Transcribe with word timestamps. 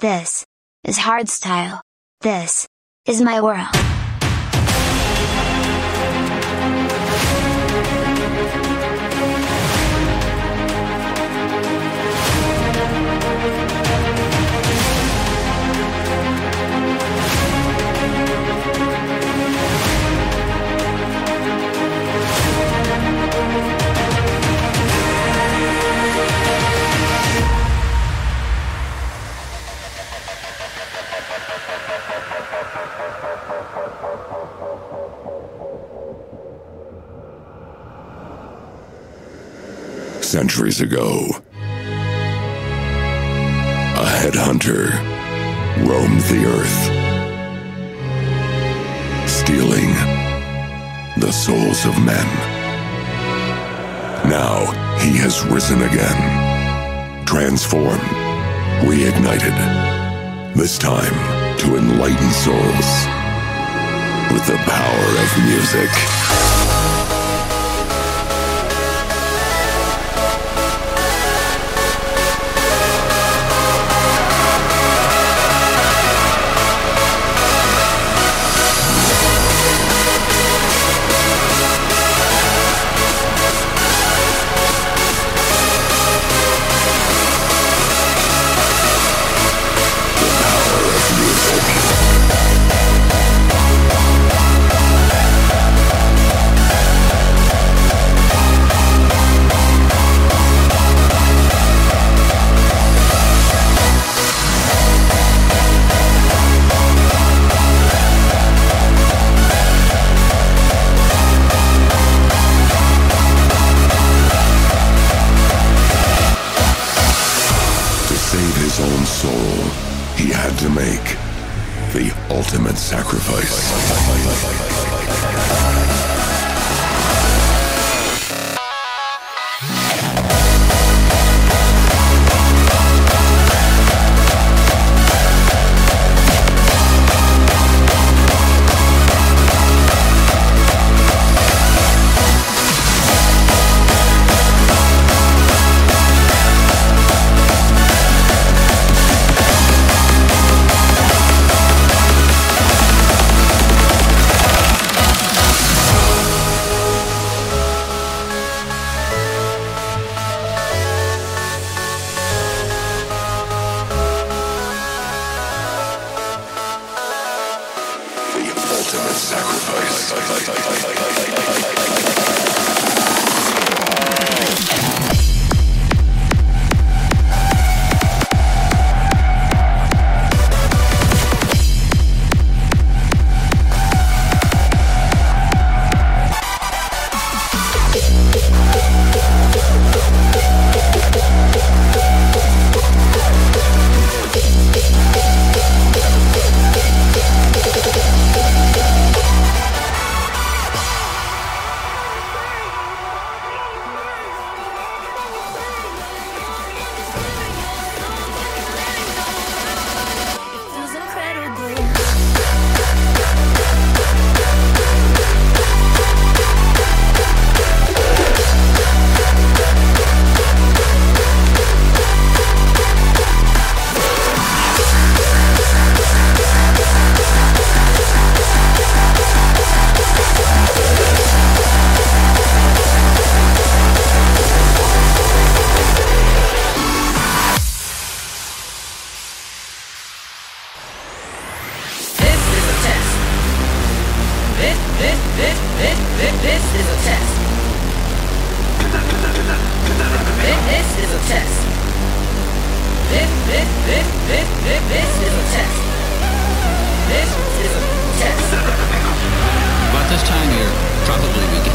This 0.00 0.46
is 0.84 0.96
hardstyle. 0.96 1.80
This 2.20 2.68
is 3.04 3.20
my 3.20 3.40
world. 3.40 3.87
Centuries 40.28 40.82
ago, 40.82 41.26
a 43.96 44.04
headhunter 44.20 44.92
roamed 45.88 46.20
the 46.28 46.44
earth, 46.44 46.80
stealing 49.26 49.88
the 51.18 51.32
souls 51.32 51.86
of 51.86 51.96
men. 52.04 52.26
Now 54.28 54.66
he 55.00 55.16
has 55.16 55.42
risen 55.46 55.80
again, 55.80 57.24
transformed, 57.24 58.02
reignited, 58.84 59.56
this 60.54 60.76
time 60.76 61.56
to 61.60 61.76
enlighten 61.78 62.30
souls 62.32 62.88
with 64.30 64.46
the 64.46 64.58
power 64.66 65.08
of 65.24 65.38
music. 65.46 66.47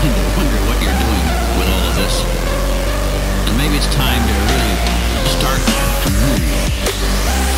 Beginning 0.04 0.32
to 0.32 0.38
wonder 0.38 0.58
what 0.68 0.82
you're 0.84 1.00
doing 1.00 1.26
with 1.58 1.70
all 1.70 1.88
of 1.88 1.96
this. 1.96 2.24
And 3.48 3.58
maybe 3.58 3.78
it's 3.78 3.88
time 3.96 4.22
to 4.28 4.34
really 4.52 4.76
start 5.30 5.62
to 6.04 6.10
move. 6.12 7.53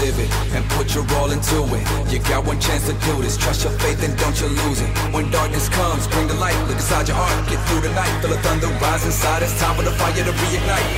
live 0.00 0.18
it 0.18 0.30
and 0.54 0.64
put 0.76 0.94
your 0.94 1.04
all 1.16 1.30
into 1.30 1.64
it. 1.74 1.84
You 2.12 2.18
got 2.20 2.44
one 2.44 2.60
chance 2.60 2.86
to 2.86 2.94
do 3.06 3.22
this. 3.22 3.36
Trust 3.36 3.64
your 3.64 3.72
faith 3.78 4.02
and 4.04 4.16
don't 4.18 4.38
you 4.40 4.48
lose 4.48 4.80
it. 4.80 4.90
When 5.12 5.30
darkness 5.30 5.68
comes, 5.68 6.06
bring 6.08 6.28
the 6.28 6.34
light. 6.34 6.56
Look 6.68 6.76
inside 6.76 7.08
your 7.08 7.16
heart. 7.16 7.48
Get 7.48 7.60
through 7.68 7.82
the 7.82 7.92
night. 7.94 8.12
Feel 8.20 8.30
the 8.30 8.38
thunder 8.42 8.68
rise 8.80 9.04
inside. 9.04 9.42
It's 9.42 9.58
time 9.60 9.76
for 9.76 9.82
the 9.82 9.92
fire 9.92 10.14
to 10.14 10.32
reignite. 10.32 10.88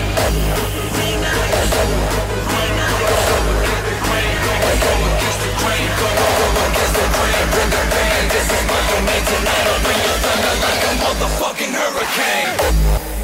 The 7.70 7.76
band, 7.76 8.30
this 8.30 8.48
is 8.50 8.64
my 8.66 8.80
domain 8.90 9.22
tonight 9.30 9.66
I'll 9.68 9.82
bring 9.84 10.00
your 10.00 10.18
thunder 10.24 10.54
like 10.64 10.82
a 10.82 10.92
motherfucking 11.04 11.72
hurricane 11.76 13.19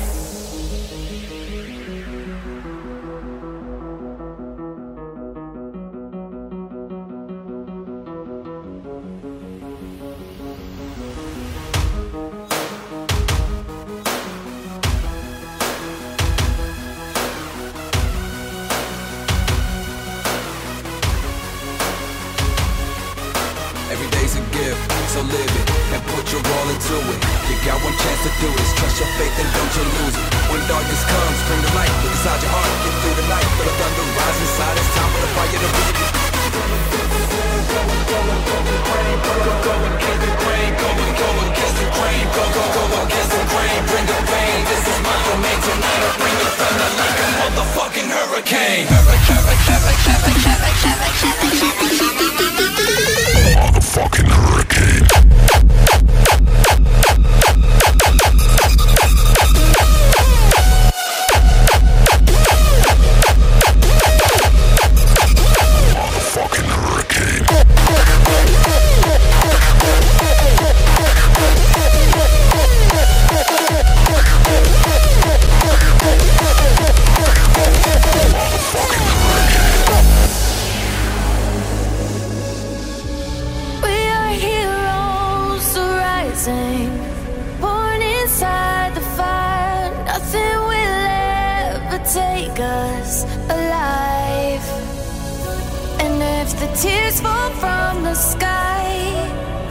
if 96.46 96.60
the 96.60 96.66
tears 96.80 97.20
fall 97.20 97.50
from 97.62 98.04
the 98.04 98.14
sky, 98.14 98.84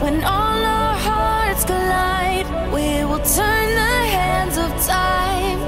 when 0.00 0.22
all 0.24 0.60
our 0.78 0.96
hearts 0.96 1.64
collide, 1.64 2.46
we 2.70 3.02
will 3.04 3.24
turn 3.24 3.68
the 3.82 3.96
hands 4.18 4.58
of 4.58 4.70
time 4.84 5.58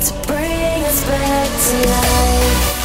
to 0.00 0.12
bring 0.26 0.82
us 0.90 1.04
back 1.06 1.48
to 1.66 1.88
life. 1.88 2.75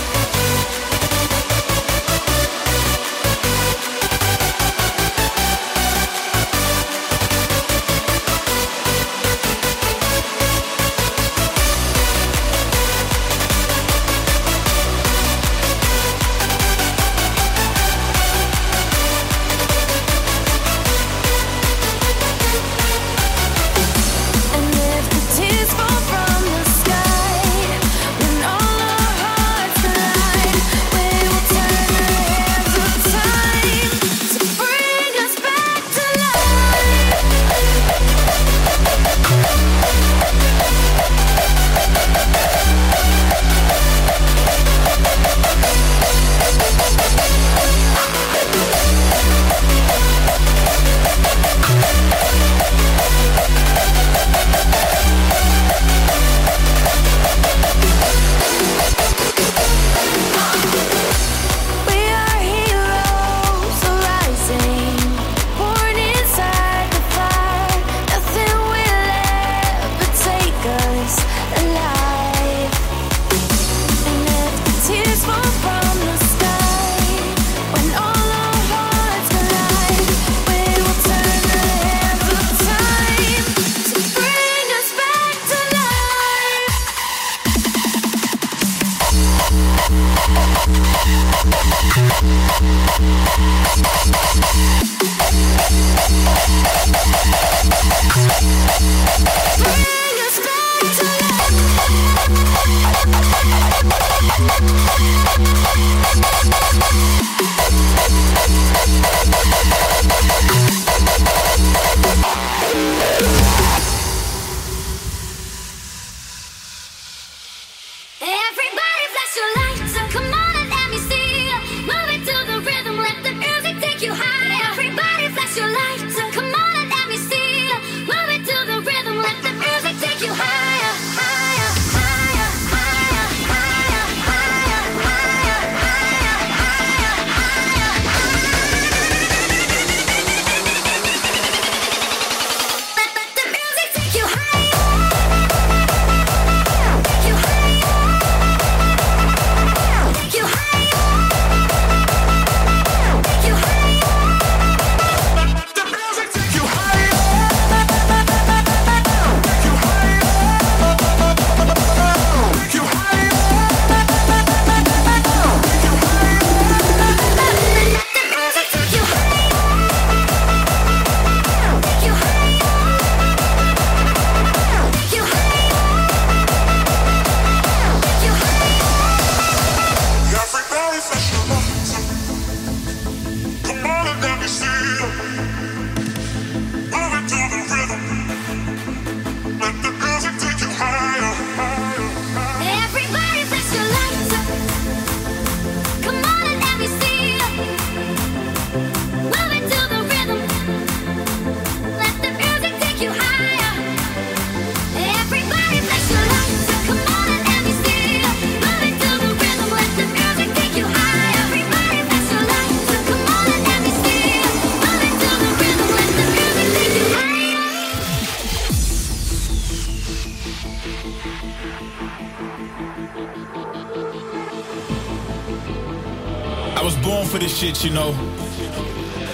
You 227.84 227.90
know. 227.90 228.12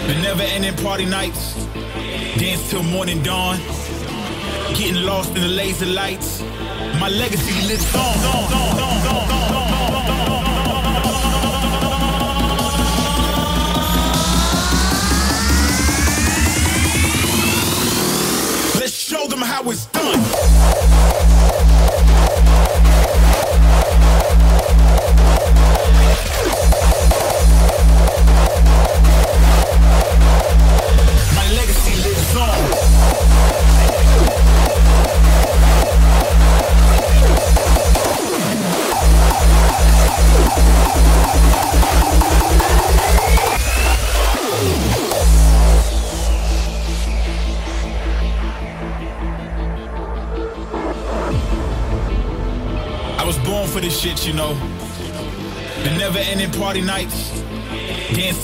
The 0.07 0.13
never 0.21 0.43
ending 0.43 0.75
party 0.77 1.05
nights, 1.05 1.55
dance 2.37 2.69
till 2.69 2.83
morning 2.83 3.21
dawn, 3.21 3.57
getting 4.75 5.03
lost 5.03 5.35
in 5.35 5.41
the 5.41 5.49
laser 5.49 5.85
lights. 5.85 6.41
My 6.99 7.09
legacy 7.09 7.67
lives 7.67 7.93
on. 7.95 8.17
Let's 8.17 9.26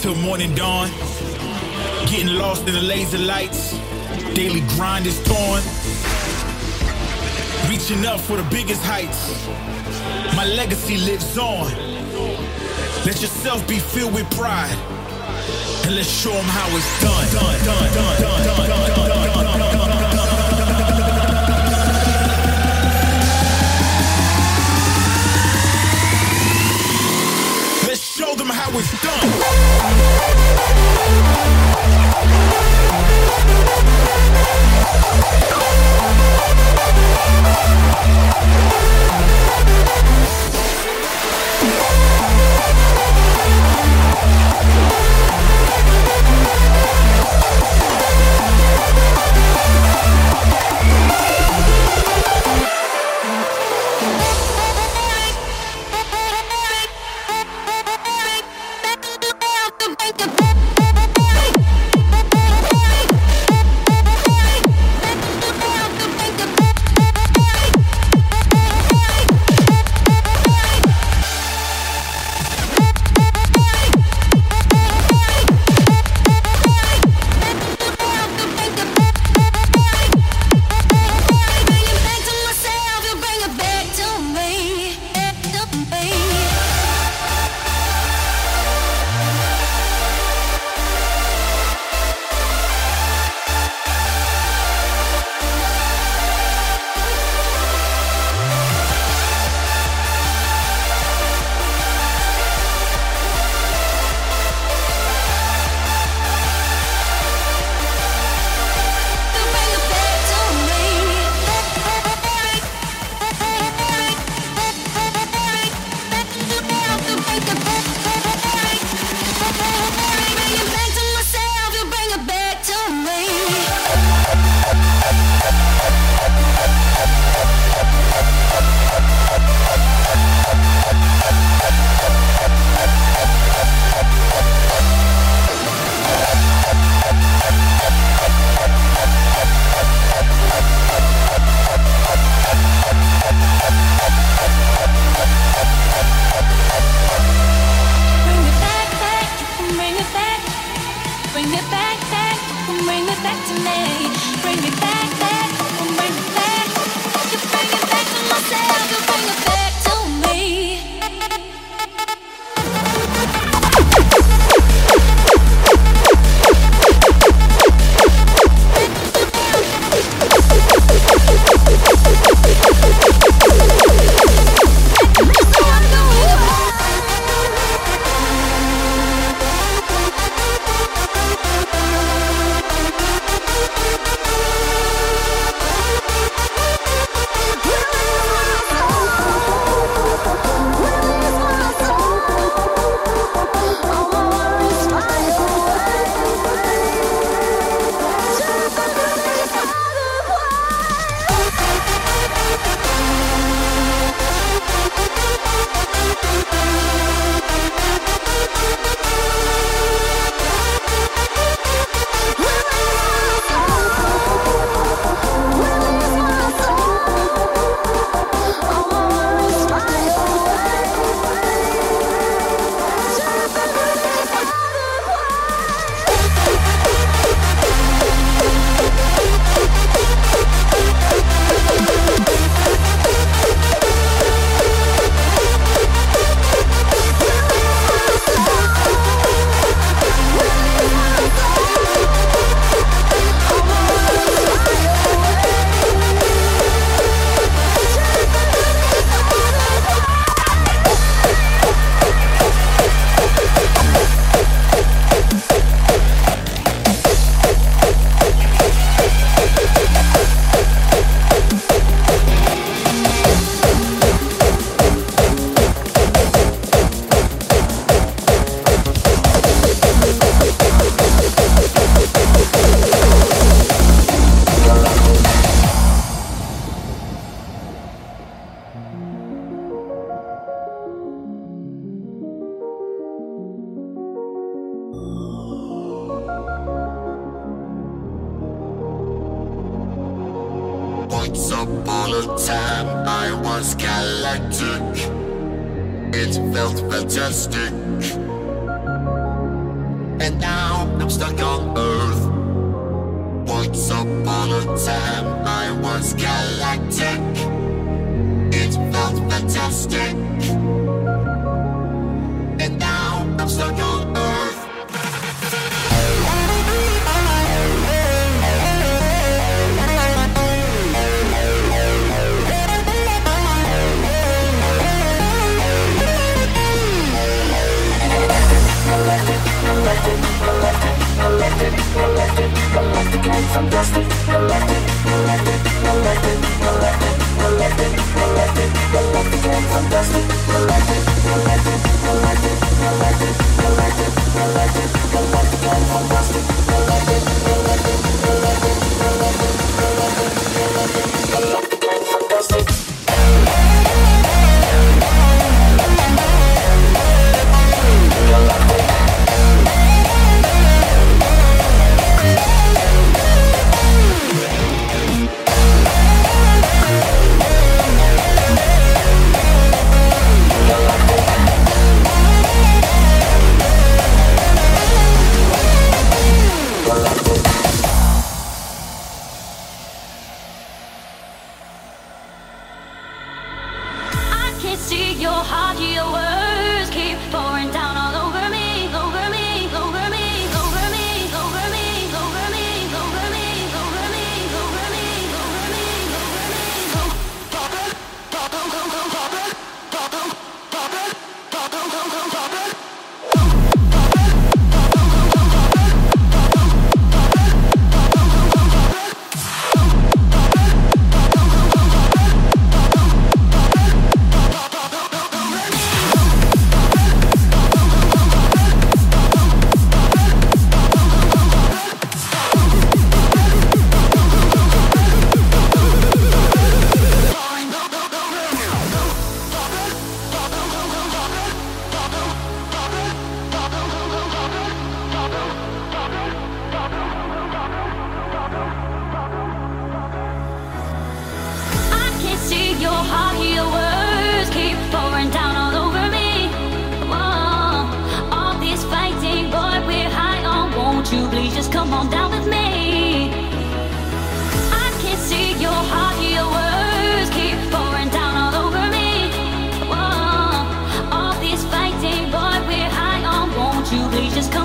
till 0.03 0.15
morning 0.15 0.53
dawn, 0.53 0.89
getting 2.12 2.27
lost 2.27 2.67
in 2.67 2.74
the 2.74 2.81
laser 2.81 3.17
lights, 3.19 3.72
daily 4.33 4.60
grind 4.75 5.05
is 5.05 5.17
torn. 5.24 5.63
Reaching 7.69 8.05
up 8.05 8.19
for 8.19 8.36
the 8.36 8.45
biggest 8.51 8.81
heights, 8.83 9.48
my 10.36 10.45
legacy 10.45 10.98
lives 10.98 11.38
on. 11.38 11.72
Let 13.05 13.22
yourself 13.22 13.65
be 13.65 13.79
filled 13.79 14.13
with 14.13 14.29
pride, 14.31 14.77
and 15.86 15.95
let's 15.95 16.10
show 16.10 16.33
them 16.33 16.50
how 16.57 16.67
it's 16.75 17.01
done. 17.01 17.25
done, 17.31 17.65
done, 17.65 17.93
done, 17.93 18.19
done, 18.19 18.43
done, 18.45 18.67
done, 18.67 19.07
done, 19.07 19.57
done, 19.60 19.77
done. 19.77 19.93
how 28.63 28.79
it's 28.79 28.91
Thank 52.43 52.82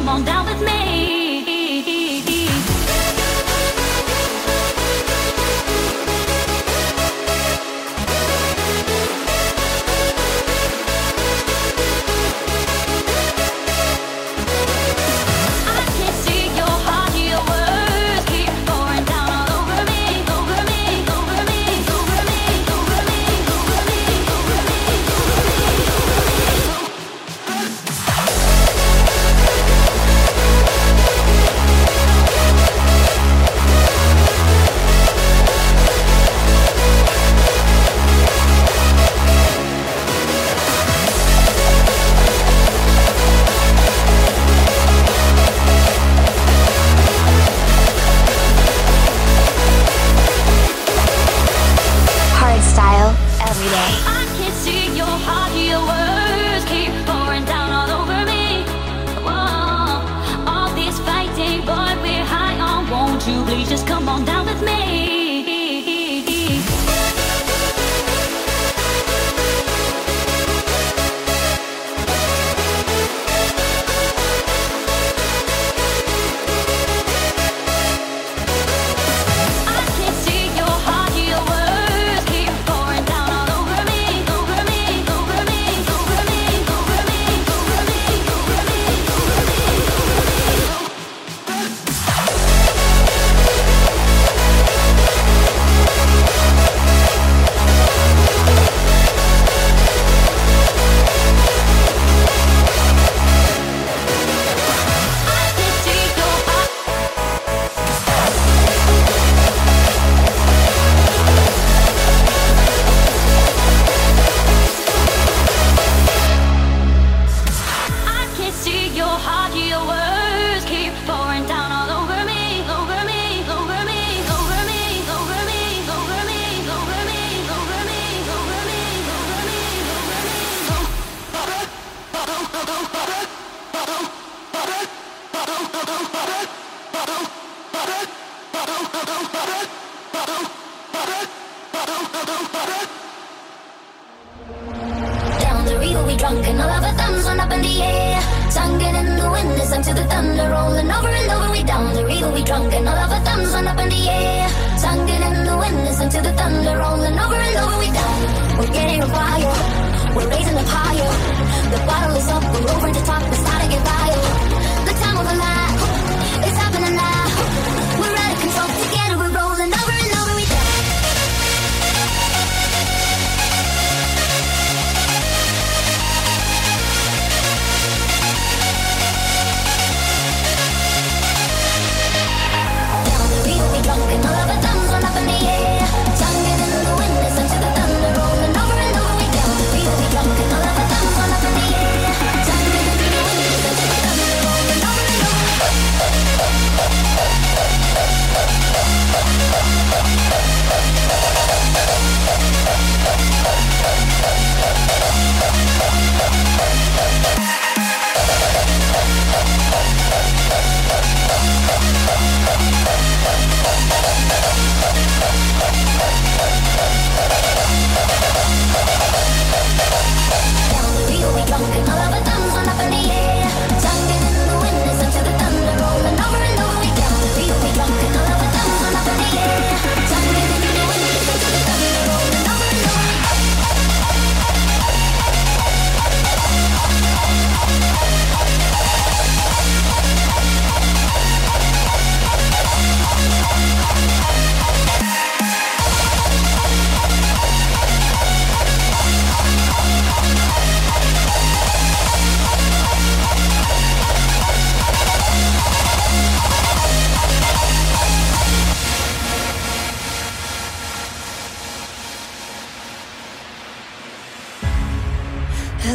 on 0.08 0.24
down 0.24 0.46
with 0.46 0.60
me? 0.62 1.17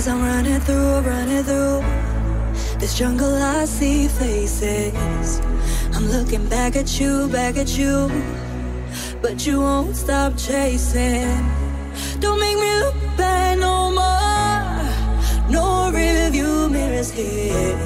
As 0.04 0.10
I'm 0.10 0.22
running 0.22 0.60
through, 0.60 1.00
running 1.00 1.44
through 1.46 1.80
this 2.78 2.94
jungle, 2.94 3.36
I 3.36 3.64
see 3.64 4.10
faces. 4.10 5.40
I'm 5.94 6.10
looking 6.10 6.46
back 6.50 6.76
at 6.76 7.00
you, 7.00 7.30
back 7.30 7.56
at 7.56 7.78
you, 7.78 8.12
but 9.22 9.48
you 9.48 9.62
won't 9.62 9.96
stop 9.96 10.38
chasing. 10.38 11.40
Don't 12.20 12.38
make 12.38 12.58
me 12.58 12.70
look 12.80 12.96
back 13.16 13.58
no 13.58 13.92
more. 14.00 15.50
No 15.50 15.90
rearview 15.98 16.70
mirrors 16.70 17.10
here. 17.10 17.80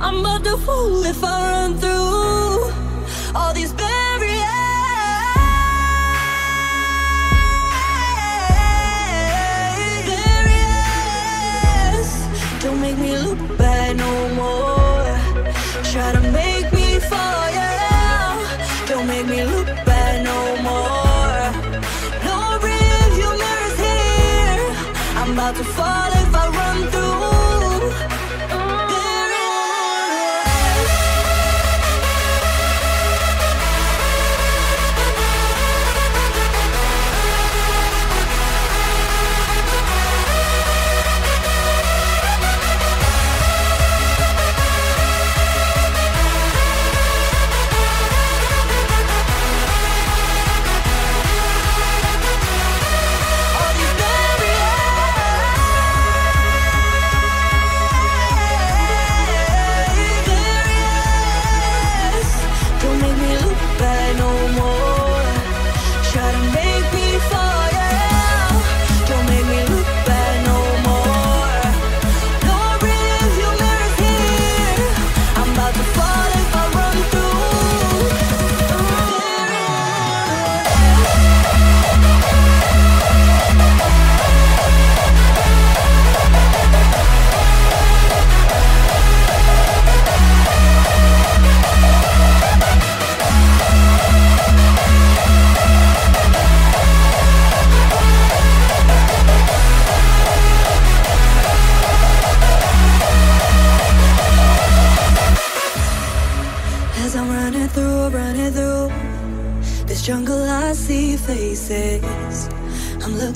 I'm 0.00 0.18
about 0.18 0.42
to 0.42 0.56
fool 0.56 1.04
if 1.04 1.22
I 1.22 1.52
run 1.52 1.78
through 1.78 2.72
all 3.36 3.54
these. 3.54 3.72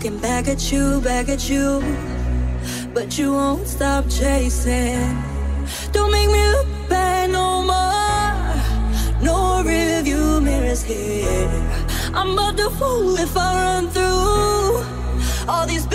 looking 0.07 0.21
back 0.21 0.47
at 0.47 0.71
you, 0.71 1.01
back 1.01 1.29
at 1.29 1.49
you. 1.49 1.83
But 2.95 3.19
you 3.19 3.33
won't 3.33 3.67
stop 3.67 4.09
chasing. 4.09 5.17
Don't 5.93 6.13
make 6.13 6.29
me 6.29 6.47
look 6.49 6.69
bad 6.89 7.31
no 7.31 7.63
more. 7.63 9.23
No 9.23 9.63
rearview 9.65 10.43
mirrors 10.43 10.83
here. 10.83 11.51
I'm 12.15 12.33
about 12.33 12.57
to 12.59 12.71
fool 12.71 13.17
if 13.17 13.37
I 13.37 13.51
run 13.65 13.89
through 13.89 14.85
all 15.49 15.67
these 15.67 15.86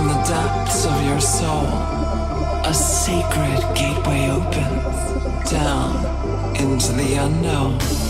from 0.00 0.08
the 0.08 0.22
depths 0.24 0.86
of 0.86 1.04
your 1.04 1.20
soul, 1.20 1.66
a 2.64 2.72
sacred 2.72 3.60
gateway 3.74 4.30
opens 4.30 5.50
down 5.50 6.56
into 6.56 6.92
the 6.92 7.16
unknown. 7.16 8.09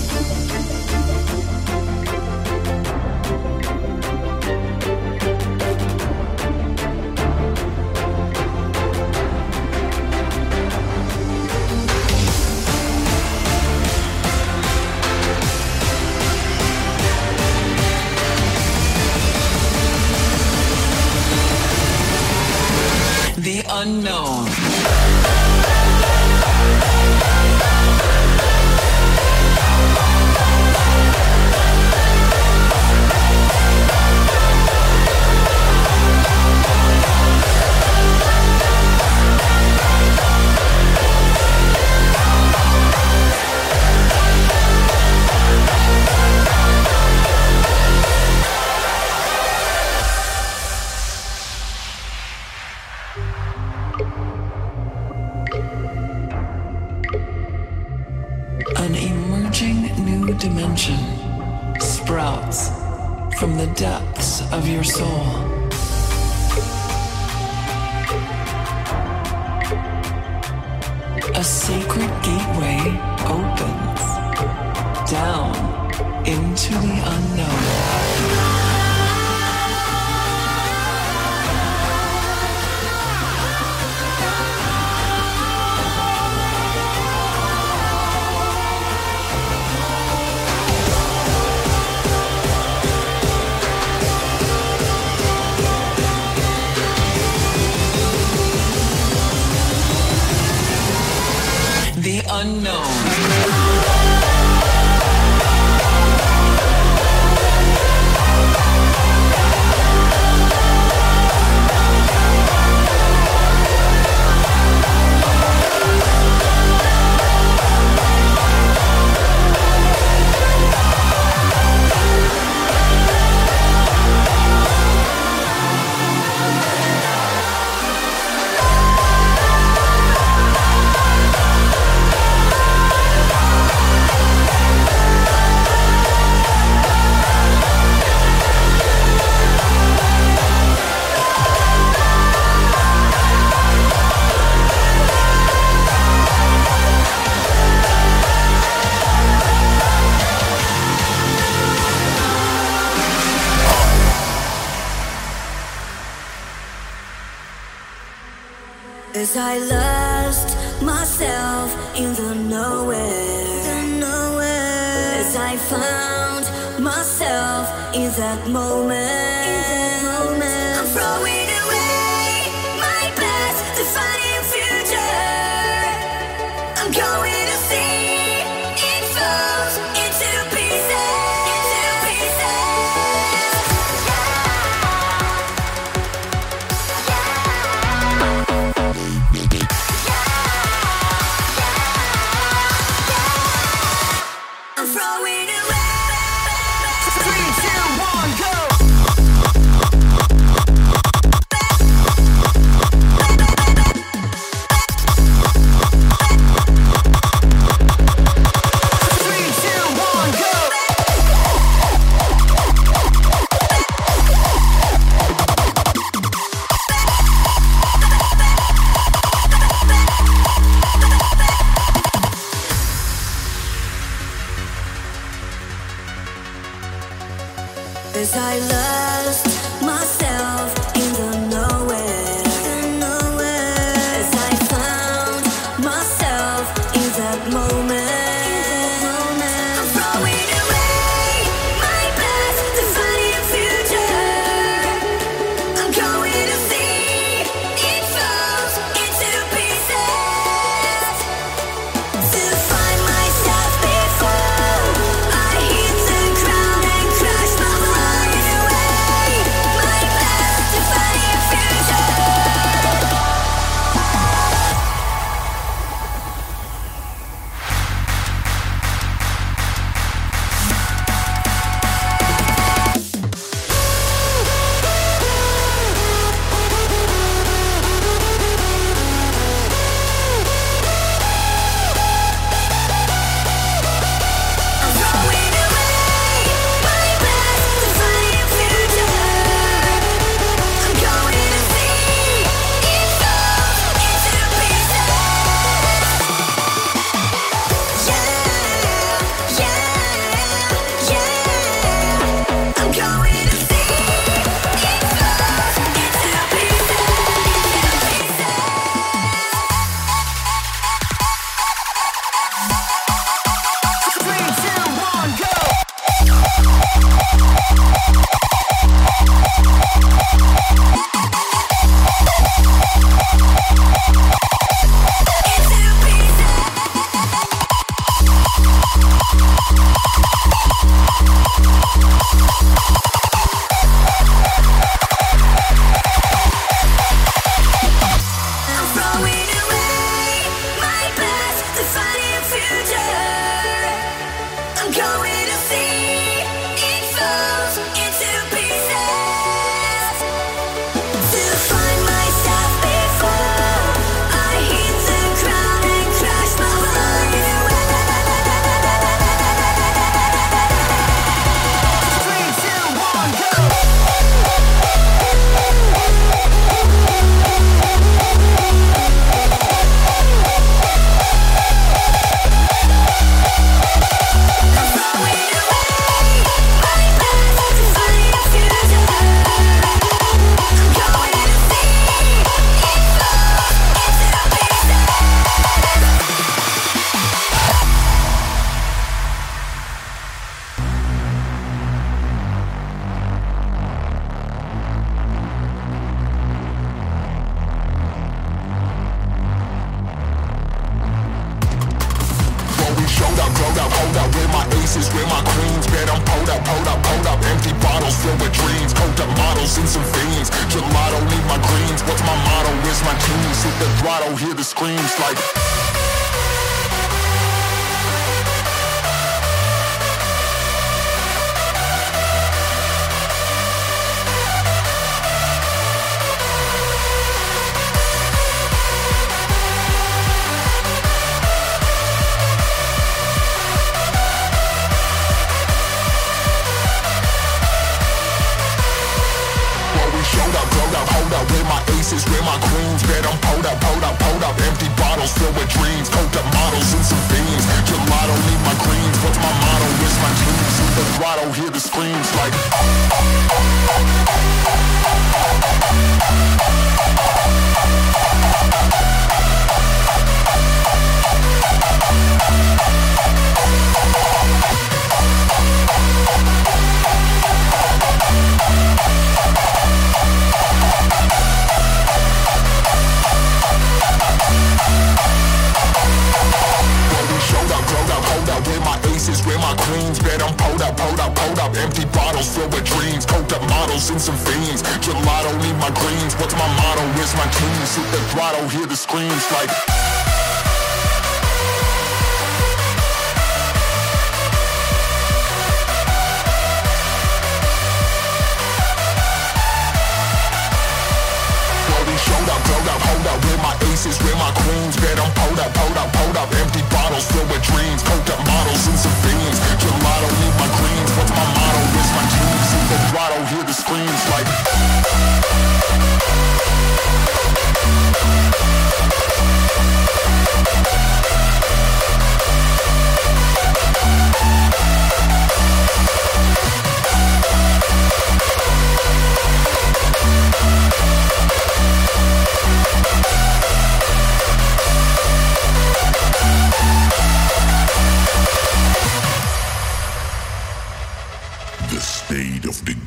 places 504.01 504.25
where 504.25 504.37
my 504.37 504.51
queens 504.65 504.96
bet 504.96 505.21
I'm 505.21 505.31
pulled 505.37 505.61
up, 505.61 505.75
pulled 505.75 505.98
up, 505.98 506.13
pulled 506.13 506.37
up. 506.37 506.48
Empty 506.57 506.81
bottles 506.88 507.27
filled 507.33 507.51
with 507.53 507.63
dreams, 507.63 508.03
coked 508.03 508.33
up 508.33 508.40
models 508.46 508.87
and 508.88 508.96
some 508.96 509.13
fiends. 509.21 509.59
Gelato 509.77 510.29
in 510.40 510.53
my 510.57 510.69
green 510.79 510.89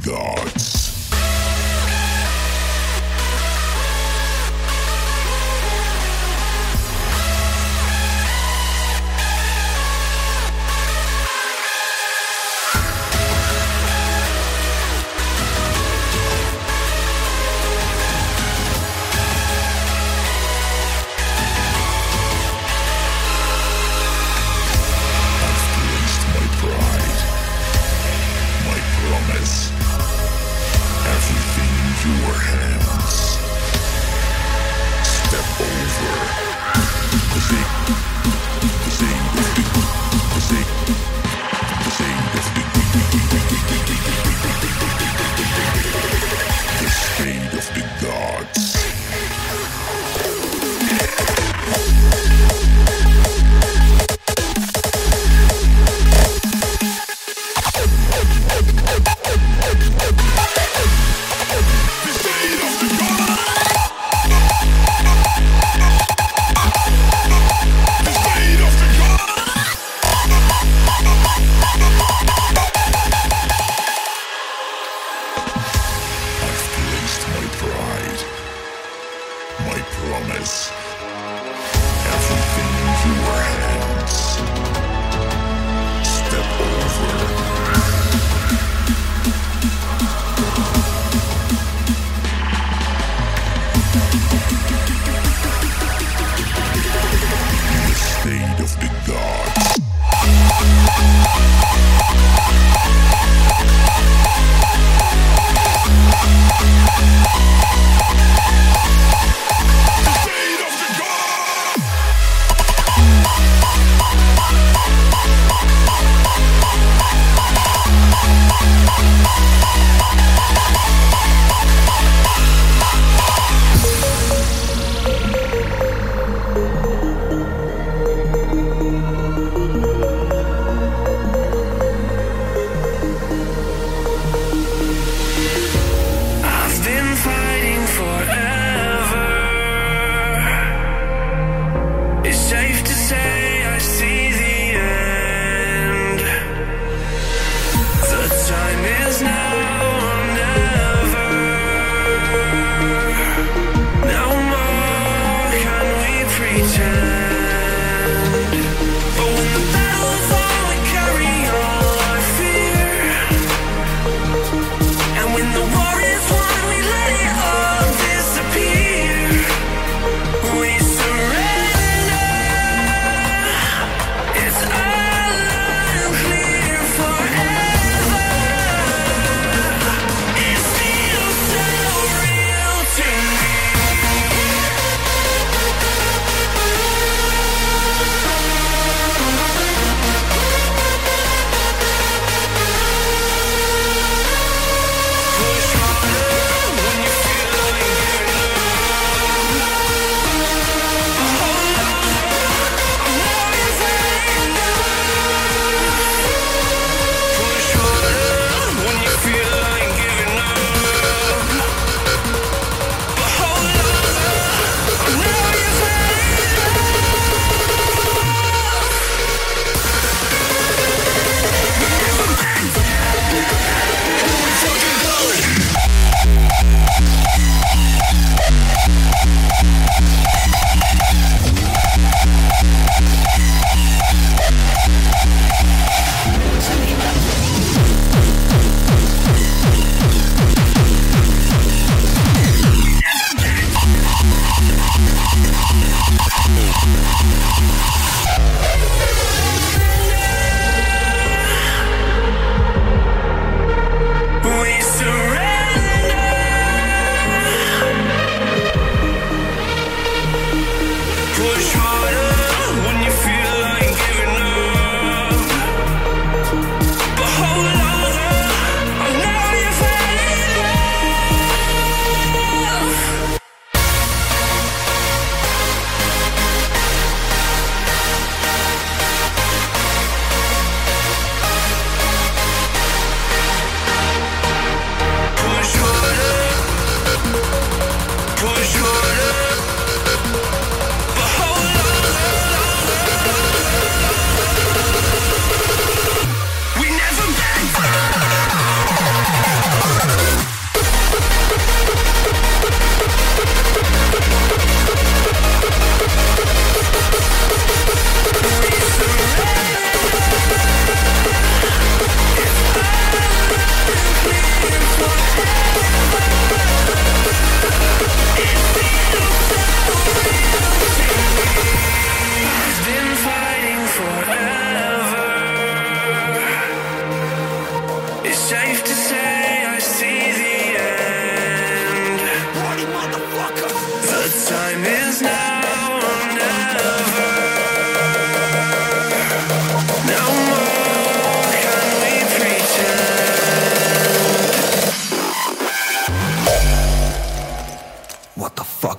God. 0.04 0.43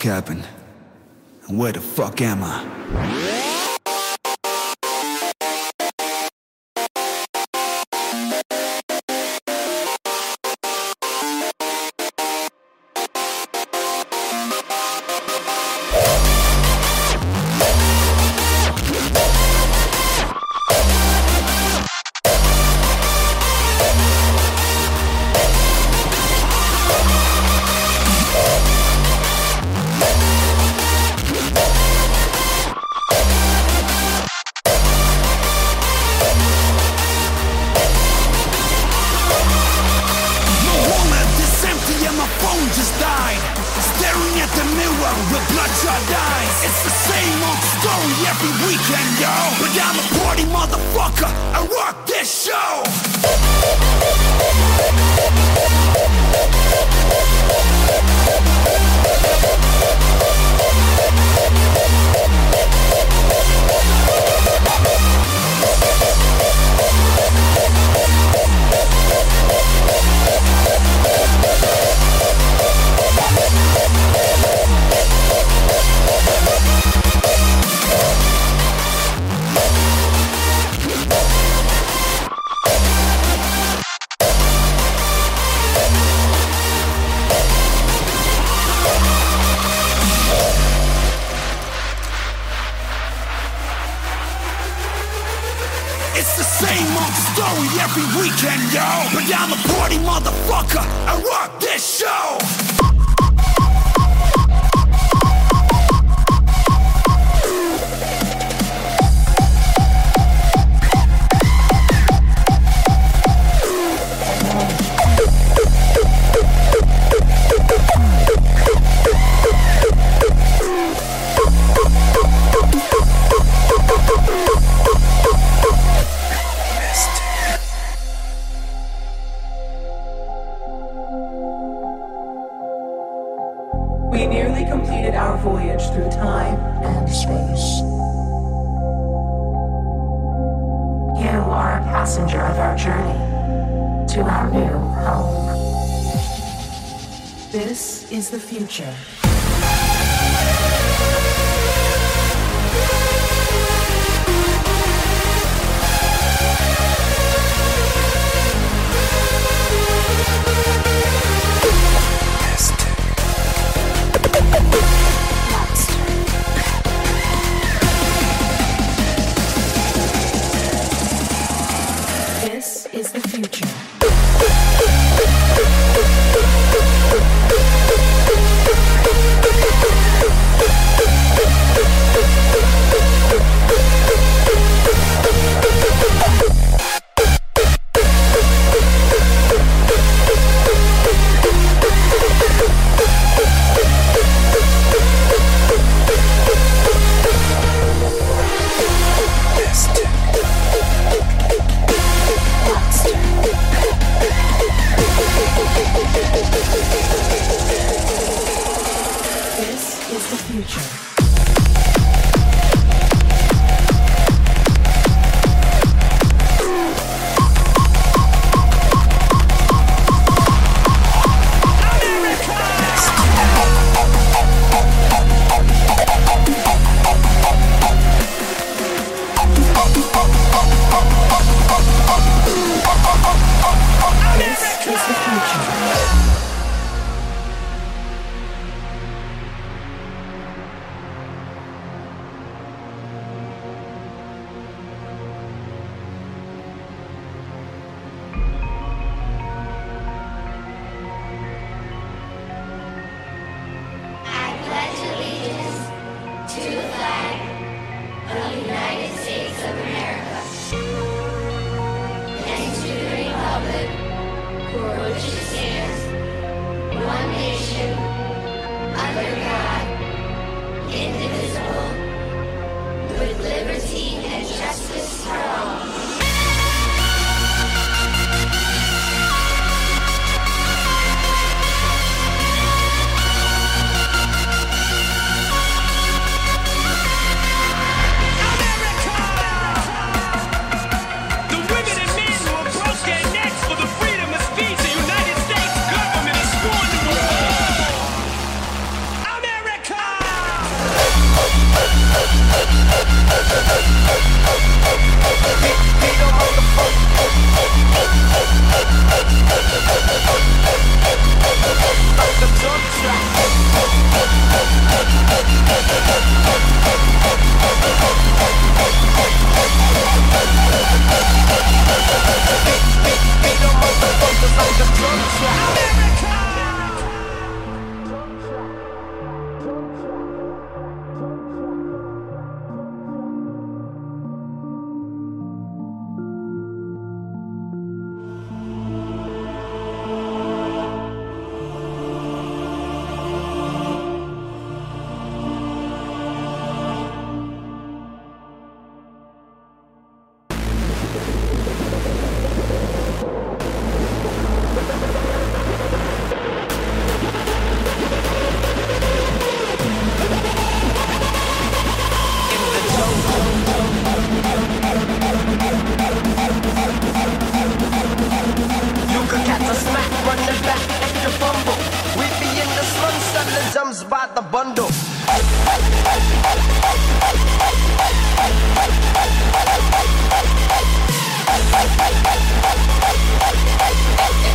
fuck 0.04 0.12
happened? 0.12 0.46
And 1.48 1.58
where 1.58 1.72
the 1.72 1.80
fuck 1.80 2.20
am 2.20 2.42
I? 2.42 3.43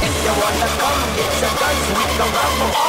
If 0.01 0.15
you 0.23 0.33
wanna 0.39 0.67
come, 0.77 1.01
get 1.15 1.37
a 1.37 1.49
dance 1.59 1.87
we 1.89 2.03
can 2.15 2.29
rumble. 2.33 2.88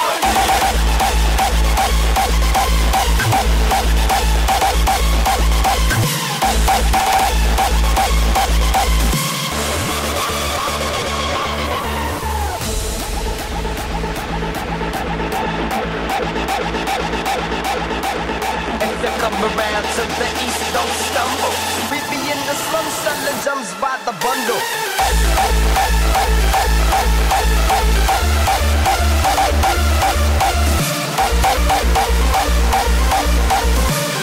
come 19.20 19.36
around 19.44 19.84
to 19.84 20.02
the 20.16 20.28
east, 20.46 20.64
don't 20.72 20.96
stumble. 21.08 21.52
We 21.92 22.00
be 22.08 22.20
in 22.32 22.40
the 22.48 22.56
slum 22.56 22.86
selling 23.04 23.38
gems 23.44 23.70
by 23.76 24.00
the 24.06 24.16
bundle. 24.16 24.60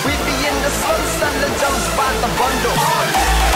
We 0.05 0.13
be 0.25 0.35
in 0.49 0.57
the 0.65 0.71
slum 0.81 1.03
selling 1.19 1.55
gems 1.61 1.85
by 1.95 2.11
the 2.23 2.29
bundle. 2.39 3.46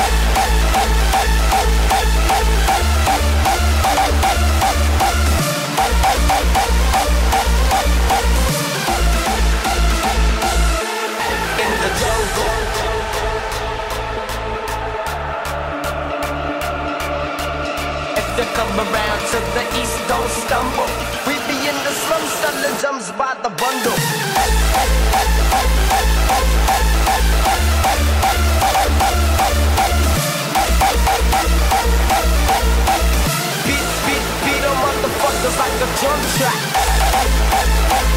come 18.56 18.80
around 18.80 19.20
to 19.32 19.40
the 19.56 19.64
east, 19.80 19.98
don't 20.08 20.30
stumble. 20.30 20.90
We 21.28 21.36
be 21.48 21.58
in 21.68 21.78
the 21.86 21.94
slums 22.04 22.32
selling 22.42 22.76
jumps 22.82 23.12
by 23.12 23.34
the 23.44 23.50
bundle. 23.50 23.98
Beat, 33.68 33.88
beat, 34.06 34.26
beat 34.44 34.64
motherfuckers 34.84 35.58
like 35.60 35.78
a 35.82 35.90
drum 36.00 36.22
track. 36.38 38.11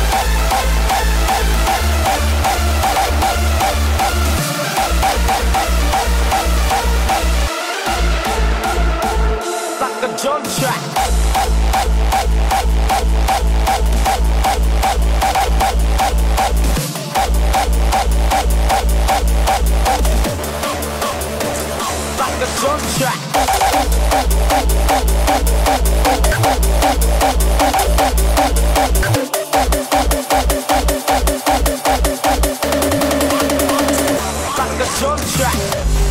like 9.85 10.03
a 10.03 10.17
drum 10.17 10.43
track. 10.43 10.81
Like 22.19 22.41
a 22.41 22.49
drum 22.59 22.81
track. 22.97 23.21
Like 34.57 34.81
a 34.81 34.99
drum 34.99 35.19
track. 35.19 36.04